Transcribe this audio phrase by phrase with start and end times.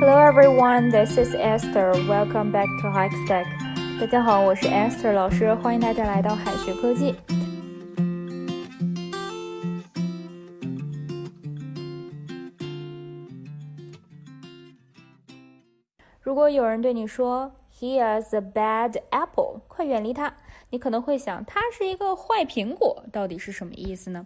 [0.00, 1.92] Hello everyone, this is Esther.
[2.08, 3.46] Welcome back to Hike Stack.
[4.00, 7.14] 大家好，我是 Esther 老师，欢迎大家来到海学科技。
[16.20, 20.32] 如果有人对你说 He is a bad apple，快远离他。
[20.71, 24.25] 你可能会想，它是一个坏苹果，到底是什么意思呢？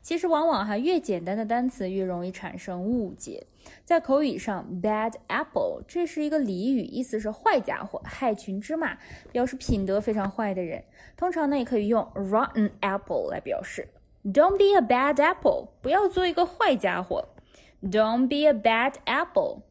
[0.00, 3.46] 其实往往哈，越简单的单词越容易产生误解。
[3.84, 8.96] 在口语上，bad apple 这是一个俚语，意思是坏家伙、害群之马，
[9.32, 10.84] 表示品德非常坏的人。
[11.16, 13.88] 通常呢，也可以用 rotten apple 来表示。
[14.24, 17.28] Don't be a bad apple，不要做一个坏家伙。
[17.82, 19.62] Don't be a bad apple。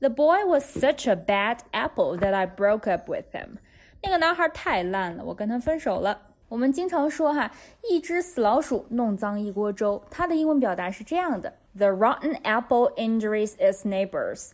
[0.00, 3.56] The boy was such a bad apple that I broke up with him.
[4.04, 6.20] 那个男孩太烂了，我跟他分手了。
[6.50, 7.50] 我们经常说哈，
[7.90, 10.04] 一只死老鼠弄脏一锅粥。
[10.10, 14.50] 它的英文表达是这样的：The rotten apple injures its neighbors。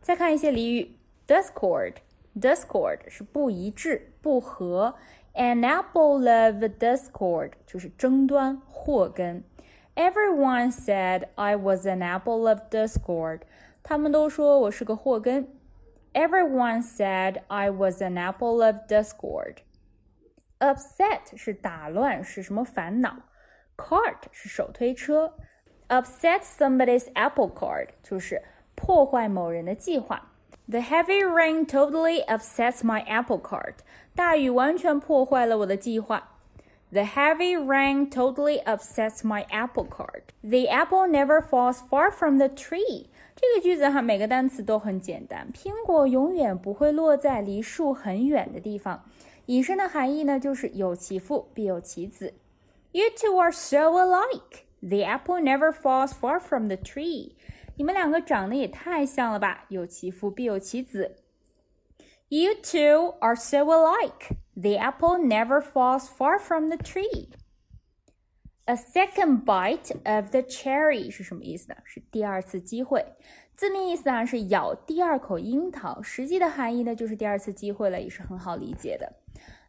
[0.00, 0.96] 再看一些俚语
[1.28, 4.94] ，discord，discord 是不一致、不和
[5.34, 9.44] ；an apple of discord 就是争端、祸根。
[9.94, 13.40] Everyone said I was an apple of discord。
[13.82, 15.48] 他们都说我是个祸根。
[16.15, 19.57] Everyone said I was an apple of discord.
[20.59, 23.15] Upset 是打乱，是什么烦恼？
[23.77, 25.33] Cart 是手推车。
[25.87, 28.41] Upset somebody's apple cart 就是
[28.75, 30.31] 破坏某人的计划。
[30.67, 33.75] The heavy rain totally upsets my apple cart.
[34.15, 36.37] 大雨完全破坏了我的计划。
[36.91, 40.33] The heavy rain totally upsets my apple cart.
[40.41, 43.09] The apple never falls far from the tree.
[43.36, 45.46] 这个句子哈，每个单词都很简单。
[45.52, 49.04] 苹果永远不会落在离树很远的地方。
[49.46, 52.32] 引申的含义呢，就是有其父必有其子。
[52.92, 54.64] You two are so alike.
[54.80, 57.32] The apple never falls far from the tree.
[57.76, 59.66] 你们两个长得也太像了吧？
[59.68, 61.16] 有其父必有其子。
[62.28, 64.34] You two are so alike.
[64.54, 67.28] The apple never falls far from the tree.
[68.68, 71.76] A second bite of the cherry 是什么意思呢？
[71.84, 73.06] 是第二次机会。
[73.54, 79.12] 字面意思啊是咬第二口樱桃，实际的含义呢就是第二次机会了，也是很好理解的。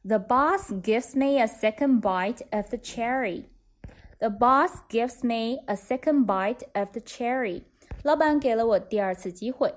[0.03, 3.43] The boss gives me a second bite of the cherry.
[4.17, 7.65] The boss gives me a second bite of the cherry.
[8.01, 9.75] 老板给了我第二次机会。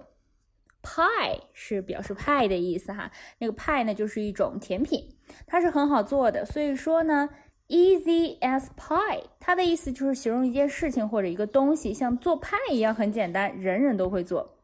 [0.83, 5.15] Pie 是表示派的意思哈，那个派呢就是一种甜品，
[5.47, 7.29] 它是很好做的，所以说呢。
[7.70, 14.58] Easy as pie，它的意思就是形容一件事情或者一个东西像做派一样很简单，人人都会做。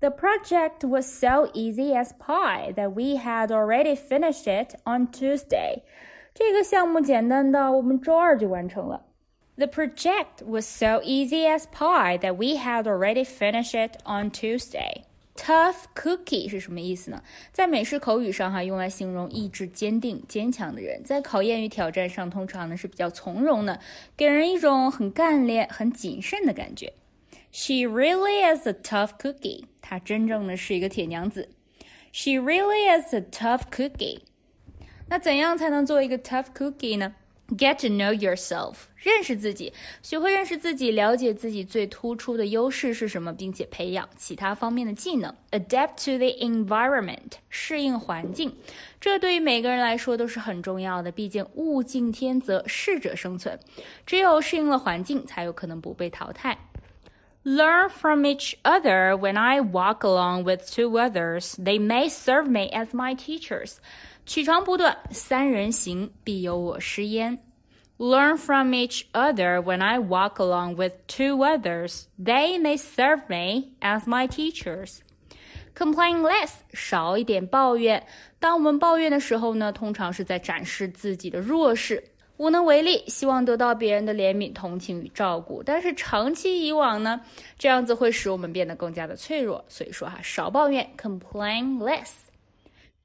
[0.00, 5.82] The project was so easy as pie that we had already finished it on Tuesday。
[6.34, 9.06] 这个项目简单到我们周二就完成了。
[9.54, 15.04] The project was so easy as pie that we had already finished it on Tuesday。
[15.37, 17.23] Tough cookie 是什么意思呢？
[17.53, 21.01] 在美式口语上，哈，用来形容意志坚定、坚强的人。
[21.05, 23.79] 在考验与挑战上，通常呢是比较从容的，
[24.17, 26.91] 给人一种很干练、很谨慎的感觉。
[27.51, 29.65] She really is a tough cookie。
[29.81, 31.49] 她真正的是一个铁娘子。
[32.11, 34.21] She really is a tough cookie。
[35.07, 37.15] 那怎样才能做一个 tough cookie 呢
[37.49, 39.71] ？Get to know yourself，认识自己，
[40.01, 45.33] 学会认识自己，了解自己最突出的优势是什么，并且培养其他方面的技能。
[45.51, 48.53] Adapt to the environment，适应环境，
[48.99, 51.09] 这对于每个人来说都是很重要的。
[51.09, 53.57] 毕竟物竞天择，适者生存，
[54.05, 56.57] 只有适应了环境，才有可能不被淘汰。
[57.45, 59.15] Learn from each other.
[59.17, 63.77] When I walk along with two others, they may serve me as my teachers.
[64.27, 67.39] 取长补短，三人行必有我师焉。
[67.97, 72.03] Learn from each other when I walk along with two others.
[72.21, 74.97] They may serve me as my teachers.
[75.73, 78.05] Complain less，少一点抱怨。
[78.37, 82.03] 当我们抱怨的时候呢，通常是在展示自己的弱势，
[82.35, 85.63] 无能为力，希望得到别人的怜悯、同情与照顾。
[85.63, 87.21] 但是长期以往呢，
[87.57, 89.63] 这样子会使我们变得更加的脆弱。
[89.69, 92.26] 所以说哈，少抱怨，complain less。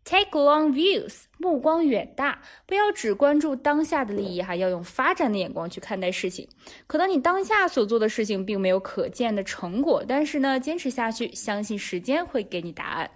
[0.05, 6.49] Take long views，目光远大，不要只关注当下的利益哈，要用发展的眼光去看待事情。
[6.87, 13.11] 可能你当下所做的事情并没有可见的成果，但是呢，坚持下去，相信时间会给你答案。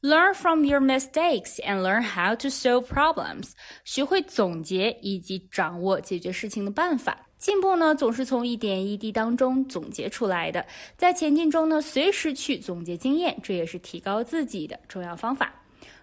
[0.00, 3.52] Learn from your mistakes and learn how to solve problems，
[3.84, 7.26] 学会总结以及掌握解决事情的办法。
[7.42, 10.64] 进步呢，总是从一点一滴当中总结出来的。
[10.96, 15.52] 在前进中呢，随时去总结经验，这也是提高自己的重要方法。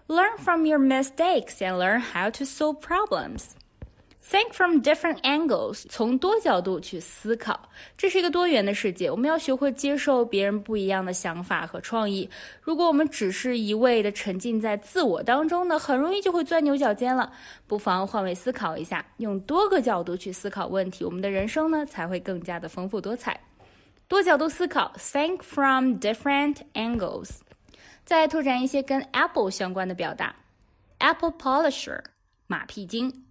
[0.08, 3.52] Learn from your mistakes and learn how to solve problems.
[4.30, 7.68] Think from different angles，从多角度去思考。
[7.98, 12.30] 这是一个多元的世界，我们要学会接受别人不一样的想法和创意。
[12.62, 17.34] 如果我们只是一味的沉浸在自我当中呢，很容易就会钻牛角尖了。
[17.66, 23.40] 不妨换位思考一下，用多个角度去思考问题，我们的人生呢才会更加的丰富多彩。
[24.08, 27.38] 多角度思考，think from different angles。
[28.06, 30.36] 再拓展一些跟 apple 相关的表达
[31.00, 32.02] ，apple polisher
[32.46, 33.26] 马屁精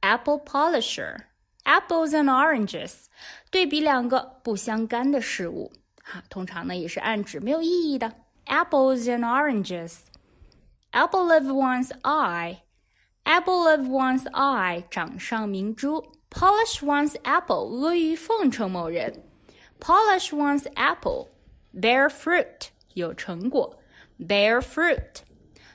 [0.00, 3.06] ，apple polisher，apples and oranges
[3.50, 5.72] 对比两个不相干的事物，
[6.02, 8.12] 哈，通常呢也是暗指没有意义的，
[8.46, 19.24] apples and oranges，apple of one's eye，apple of one's eye 掌上明珠，polish one's apple 阿谀奉承某人。
[19.80, 21.28] polish one's apple,
[21.74, 23.78] bear fruit 有成果，
[24.18, 25.16] bear fruit。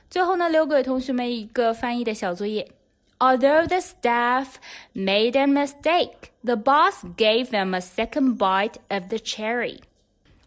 [0.08, 2.72] 最后呢，留给同学们一个翻译的小作业。
[3.20, 4.58] Although the staff
[4.94, 9.80] made a mistake, the boss gave them a second bite of the cherry.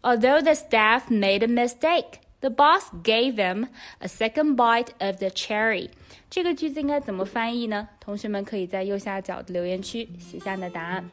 [0.02, 3.68] Although the staff made a mistake, the boss gave them
[4.00, 5.90] a second bite of the cherry.
[6.28, 7.88] 这个句子应该怎么翻译呢？
[8.00, 11.08] 同学们可以在右下角的留言区写下你的答案。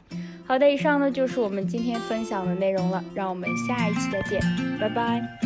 [0.47, 4.41] 好的，以上呢就是我们今天分享的内容了，让我们下一期再见，
[4.79, 5.44] 拜拜。